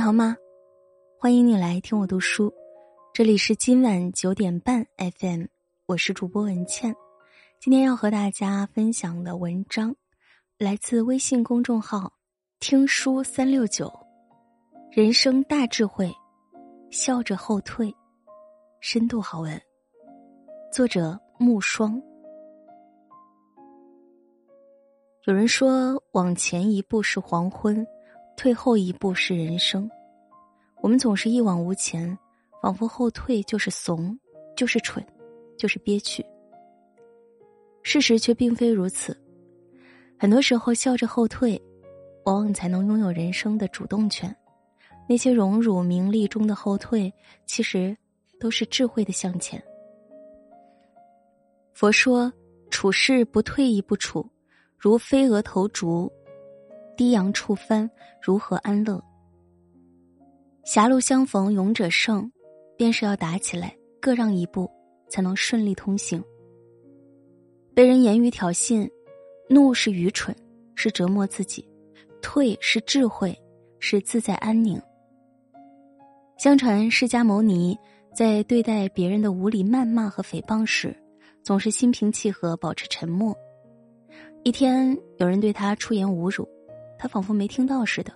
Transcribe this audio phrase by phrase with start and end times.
[0.00, 0.34] 你好吗？
[1.18, 2.50] 欢迎你来听我读书，
[3.12, 5.44] 这里是今晚九点半 FM，
[5.84, 6.96] 我是主播文倩。
[7.60, 9.94] 今天要和大家分享的文章
[10.56, 12.14] 来自微信公众号
[12.60, 13.92] “听书三六九”，
[14.90, 16.10] 人生大智慧，
[16.90, 17.94] 笑着后退，
[18.80, 19.60] 深度好文，
[20.72, 22.02] 作者木霜。
[25.26, 27.86] 有人说，往前一步是黄昏，
[28.40, 29.86] 退后一步是人生。
[30.80, 32.18] 我们总是一往无前，
[32.62, 34.18] 仿佛后退就是怂，
[34.56, 35.04] 就是蠢，
[35.58, 36.24] 就是憋屈。
[37.82, 39.14] 事实却并非如此。
[40.18, 41.60] 很多时候，笑着后退，
[42.24, 44.34] 往往才能拥有人生的主动权。
[45.06, 47.12] 那些荣辱名利中的后退，
[47.44, 47.94] 其实
[48.38, 49.62] 都是智慧的向前。
[51.74, 52.32] 佛说
[52.72, 54.26] ：“处事不退一步处。”
[54.80, 56.10] 如飞蛾投烛，
[57.00, 57.90] 低扬触帆，
[58.20, 59.02] 如何安乐？
[60.64, 62.30] 狭路相逢勇者胜，
[62.76, 64.70] 便是要打起来，各让一步，
[65.08, 66.22] 才能顺利通行。
[67.72, 68.86] 被人言语挑衅，
[69.48, 70.36] 怒是愚蠢，
[70.74, 71.64] 是折磨自己；
[72.20, 73.34] 退是智慧，
[73.78, 74.78] 是自在安宁。
[76.36, 77.74] 相传释迦牟尼
[78.14, 80.94] 在对待别人的无理谩骂和诽谤时，
[81.42, 83.34] 总是心平气和，保持沉默。
[84.42, 86.46] 一天，有人对他出言侮辱，
[87.00, 88.12] 他仿佛没听到似的，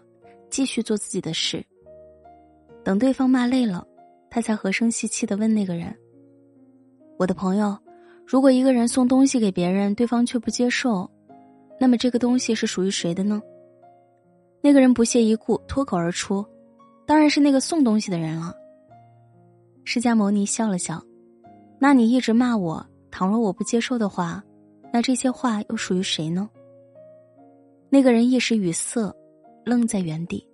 [0.50, 1.64] 继续做自己的事。
[2.84, 3.82] 等对方骂累了，
[4.28, 5.96] 他才和声细气的问那个人
[7.18, 7.74] ：“我的朋友，
[8.26, 11.10] 如果一个人送东西给别人，对方却不接受，
[11.80, 13.40] 那么这个东西是属于谁的呢？”
[14.60, 16.44] 那个人不屑一顾，脱口而出
[17.06, 18.52] ：“当然是那个送东西的人了。”
[19.82, 21.02] 释迦牟尼笑了笑
[21.80, 24.44] ：“那你一直骂我，倘若我不接受的话。”
[24.92, 26.46] 那这些话又属于谁呢？
[27.94, 29.14] 那个人一时语塞，
[29.64, 30.44] 愣在原地。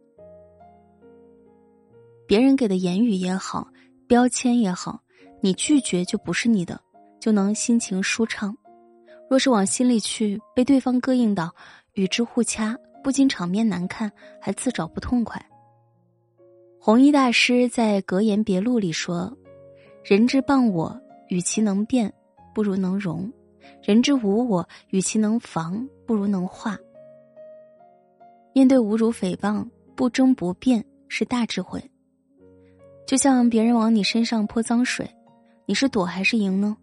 [2.27, 3.66] 别人给的言语也好，
[4.06, 5.00] 标签也好，
[5.41, 6.78] 你拒绝就不是你的，
[7.19, 8.53] 就能心情舒畅；
[9.31, 11.50] 若是往心里去，被对方膈应到，
[11.94, 15.43] 与之互掐，不仅场面难看，还自找不痛快。
[16.78, 19.34] 弘一大师在《格言别录》里说
[20.04, 20.94] ：“人之谤我，
[21.28, 22.12] 与其能辩，
[22.54, 23.32] 不如能容。”
[23.82, 26.78] 人之无我，与其能防，不如能化。
[28.53, 31.83] 面对侮辱诽谤，不争不辩是大智慧。
[33.06, 35.09] 就像别人往你身上泼脏水，
[35.66, 36.77] 你是躲还是赢呢？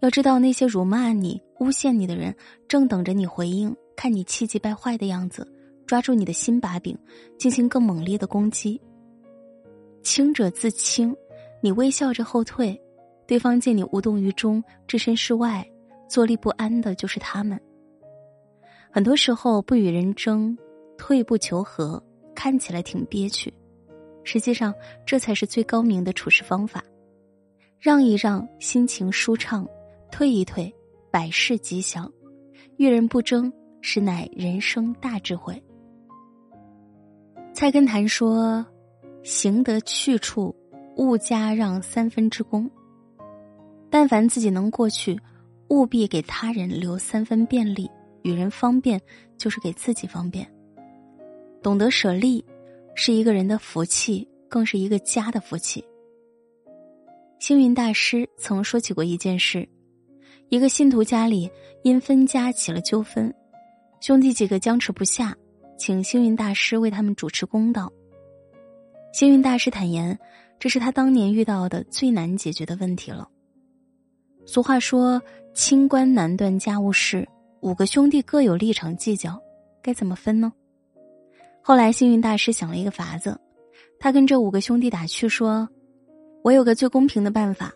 [0.00, 2.34] 要知道，那些辱骂你、诬陷你的人，
[2.68, 5.46] 正等着你回应，看你气急败坏的样子，
[5.86, 6.96] 抓住你的心把柄，
[7.38, 8.80] 进行更猛烈的攻击。
[10.02, 11.16] 轻者自轻，
[11.60, 12.80] 你微笑着后退，
[13.26, 15.66] 对方见你无动于衷，置身事外。
[16.08, 17.60] 坐立不安的就是他们。
[18.96, 20.56] 很多时候不与人争，
[20.96, 22.02] 退步求和，
[22.34, 23.52] 看起来挺憋屈，
[24.24, 24.72] 实际上
[25.04, 26.82] 这才是最高明的处事方法。
[27.78, 29.66] 让一让，心情舒畅；
[30.10, 30.74] 退一退，
[31.10, 32.10] 百事吉祥。
[32.78, 33.52] 遇人不争，
[33.82, 35.62] 实乃人生大智慧。
[37.52, 38.64] 菜根谭说
[39.22, 40.56] ：“行得去处，
[40.96, 42.70] 勿加让三分之功。
[43.90, 45.20] 但凡自己能过去。”
[45.68, 47.90] 务必给他人留三分便利，
[48.26, 49.00] 与人方便
[49.38, 50.44] 就是给自己方便。
[51.62, 52.44] 懂得舍利，
[52.96, 55.84] 是一个人的福气，更是一个家的福气。
[57.38, 59.68] 星云大师曾说起过一件事：
[60.48, 61.48] 一个信徒家里
[61.84, 63.32] 因分家起了纠纷，
[64.00, 65.36] 兄弟几个僵持不下，
[65.78, 67.92] 请星云大师为他们主持公道。
[69.12, 70.18] 星云大师坦言，
[70.58, 73.28] 这是他当年遇到的最难解决的问题了。
[74.44, 75.22] 俗话说。
[75.56, 77.26] 清官难断家务事，
[77.60, 79.40] 五个兄弟各有立场计较，
[79.82, 80.52] 该怎么分呢？
[81.62, 83.38] 后来幸运大师想了一个法子，
[83.98, 85.68] 他跟这五个兄弟打趣说
[86.44, 87.72] ：“我有个最公平的办法，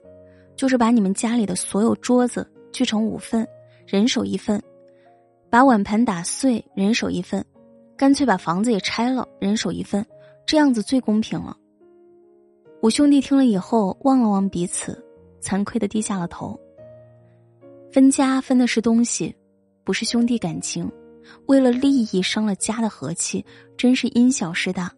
[0.54, 3.46] 就是把你们家里的所有桌子锯成五份，
[3.86, 4.60] 人手一份；
[5.48, 7.42] 把碗盘打碎，人手一份；
[7.96, 10.06] 干脆把房子也拆了，人手一份，
[10.46, 11.56] 这样子最公平了。”
[12.82, 15.04] 五兄弟听了以后，望了望彼此，
[15.42, 16.58] 惭愧的低下了头。
[17.92, 19.34] 分家分的是东西，
[19.90, 20.88] 不是兄弟感情。
[21.46, 23.44] 为了利益伤了家的和气，
[23.76, 24.88] 真是因小失大。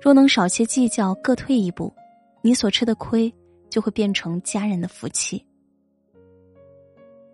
[0.00, 1.92] 若能少些计较，各退一步，
[2.40, 3.34] 你所吃的亏
[3.68, 5.44] 就会变成家人的福气。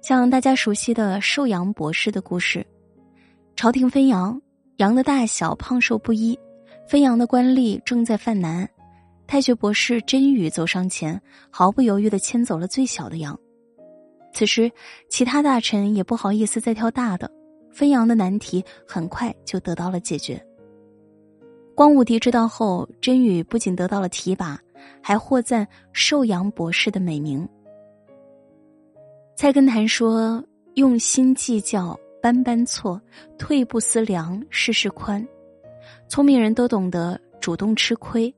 [0.01, 2.67] 像大家熟悉的寿阳博士的故事，
[3.55, 4.41] 朝廷分羊，
[4.79, 6.41] 羊的大小胖瘦不一，
[6.89, 8.67] 分羊的官吏正在犯难，
[9.27, 11.21] 太学博士真宇走上前，
[11.51, 13.39] 毫不犹豫的牵走了最小的羊。
[14.33, 14.71] 此时，
[15.09, 17.31] 其他大臣也不好意思再挑大的，
[17.71, 20.43] 分羊的难题很快就得到了解决。
[21.75, 24.59] 光武帝知道后，甄宇不仅得到了提拔，
[25.03, 27.49] 还获赞寿阳博士的美名。
[29.37, 30.43] 菜根谭说
[30.75, 33.01] ：“用心计较，般般错；
[33.39, 35.27] 退步思量，事事宽。”
[36.09, 38.33] 聪明人都懂得主动吃亏，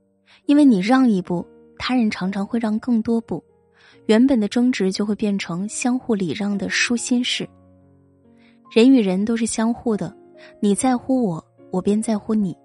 [0.46, 1.44] 因为你让一步，
[1.76, 3.42] 他人常常会让更多步，
[4.06, 7.48] 原本的争执就会变成相互礼让的舒心事。
[8.70, 10.14] 人与人都是相互的，
[10.60, 12.56] 你在乎我，我便在乎你。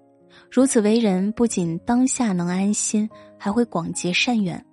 [0.50, 3.08] 如此为人，不仅当下能安心，
[3.38, 4.64] 还会广结善缘。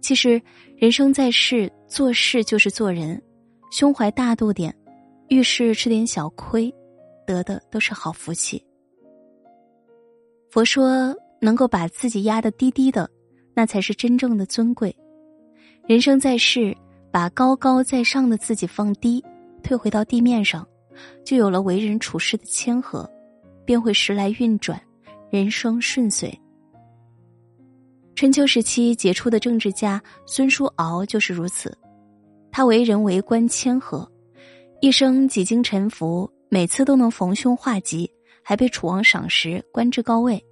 [0.00, 0.40] 其实，
[0.76, 3.20] 人生在世，做事就是做人，
[3.70, 4.74] 胸怀大度点，
[5.28, 6.72] 遇事吃点小亏，
[7.26, 8.64] 得的都是好福气。
[10.50, 13.10] 佛说，能够把自己压得低低的，
[13.54, 14.94] 那才是真正的尊贵。
[15.88, 16.76] 人生在世，
[17.10, 19.24] 把高高在上的自己放低，
[19.62, 20.68] 退回到地面上，
[21.24, 23.10] 就有了为人处事的谦和。
[23.64, 24.78] 便会时来运转，
[25.30, 26.30] 人生顺遂。
[28.14, 31.74] 春秋时期杰出的政治家孙叔敖就是如此，
[32.52, 34.06] 他为人为官谦和，
[34.82, 38.10] 一生几经沉浮，每次都能逢凶化吉，
[38.42, 40.42] 还被楚王赏识，官至高位。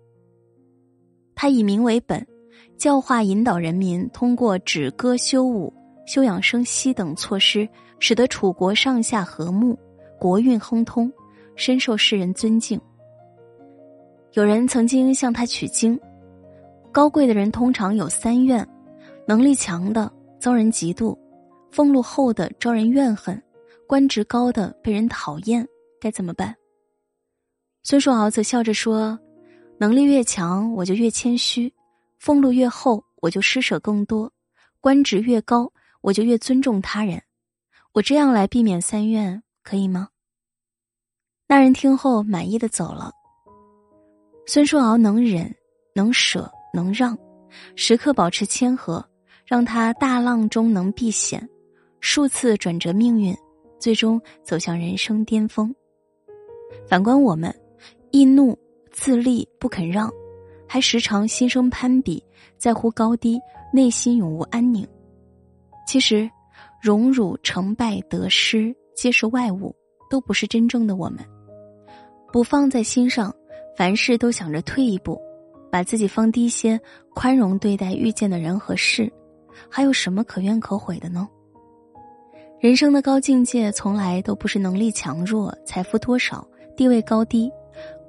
[1.35, 2.27] 他以民为本，
[2.78, 5.73] 教化引导人民，通过止戈修武、
[6.06, 7.69] 休养生息等措施，
[7.99, 9.78] 使得楚国上下和睦，
[10.19, 11.11] 国运亨通，
[11.56, 12.81] 深受世人尊敬。
[14.32, 15.99] 有人曾经向他取经，
[16.93, 18.67] 高贵的人通常有三怨：
[19.26, 21.17] 能力强的遭人嫉妒，
[21.70, 23.43] 俸禄厚的招人怨恨，
[23.87, 25.67] 官职高的被人讨厌。
[25.99, 26.55] 该怎么办？
[27.82, 29.19] 孙叔敖则笑着说
[29.81, 31.70] ：“能力越强，我就越谦虚；
[32.19, 34.31] 俸禄越厚，我就施舍更多；
[34.81, 37.23] 官职越高，我就越尊重他人。
[37.93, 40.09] 我这样来避免三怨，可以吗？”
[41.49, 43.13] 那人听后满意的走了。
[44.47, 45.55] 孙叔敖能忍，
[45.95, 47.17] 能舍，能让，
[47.75, 49.05] 时刻保持谦和，
[49.45, 51.49] 让他大浪中能避险，
[52.01, 53.37] 数次转折命运，
[53.79, 55.75] 最终走向人生巅峰。
[56.89, 57.55] 反观我们，
[58.11, 58.59] 易怒、
[58.91, 60.11] 自立、不肯让，
[60.67, 62.23] 还时常心生攀比，
[62.59, 63.41] 在乎高低，
[63.73, 64.87] 内心永无安宁。
[65.87, 66.31] 其实，
[66.83, 69.75] 荣辱、成败、得失，皆是外物，
[70.11, 71.19] 都不是真正的我们。
[72.33, 73.35] 不放在心上。
[73.77, 75.21] 凡事都想着退一步，
[75.71, 76.81] 把自己放低些，
[77.15, 79.13] 宽容对待遇见的人和事，
[79.69, 81.29] 还有什么可怨可悔的呢？
[82.59, 87.53] 人生的高境界从来都不是能力强弱、财富多少、地位高低，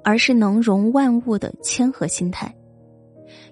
[0.08, 2.50] 而是能容万物的谦和心态。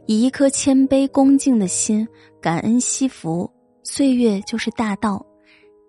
[0.06, 2.08] 以一颗谦卑恭敬的心，
[2.41, 3.50] 感恩惜福，
[3.82, 5.23] 岁月就是大道，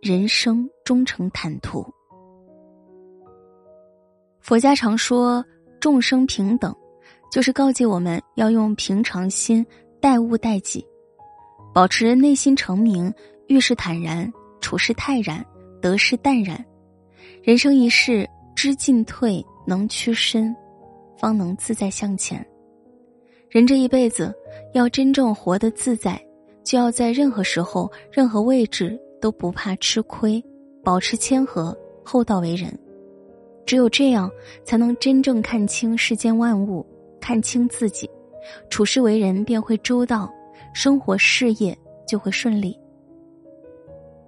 [0.02, 1.86] 人生终成坦途。
[4.42, 5.42] 佛家常说。
[5.80, 6.76] 众生平等，
[7.32, 9.64] 就是告诫我们要用平常心
[10.02, 10.84] 待物待己，
[11.72, 13.14] 保持内心澄明，
[13.48, 14.30] 遇事坦然，
[14.60, 15.46] 处事泰然，
[15.80, 16.66] 得失淡然。
[17.44, 20.54] 人生一世，知进退，能屈伸，
[21.16, 22.44] 方能自在向前。
[23.52, 24.34] 人这一辈子，
[24.74, 26.20] 要真正活得自在，
[26.64, 30.44] 就要在任何时候、任何位置都不怕吃亏，
[30.84, 32.76] 保持谦和，厚道为人。
[33.64, 34.28] 只有这样，
[34.64, 36.84] 才能真正看清世间万物，
[37.22, 38.10] 看清自己，
[38.72, 40.34] 处事为人便会周到，
[40.74, 42.76] 生活事业就会顺利。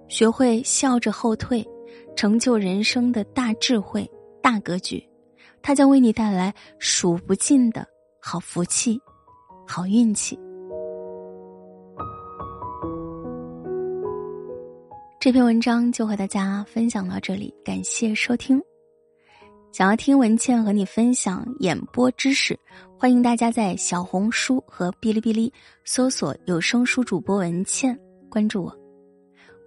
[0.06, 1.66] 学会笑着后退，
[2.14, 4.08] 成就人生的大智慧、
[4.42, 5.02] 大格局，
[5.62, 7.86] 它将为你带来数不尽的
[8.20, 9.00] 好福气、
[9.66, 10.38] 好运气。
[15.20, 18.60] 这篇文章就和大家分享到这里，感谢收听。
[19.70, 22.58] 想要听文倩和你分享演播知识，
[22.98, 25.52] 欢迎大家在小红书和哔哩哔哩
[25.84, 27.96] 搜索有声书主播文倩，
[28.28, 28.76] 关注我。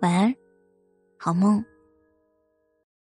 [0.01, 0.35] 晚安，
[1.17, 1.63] 好梦。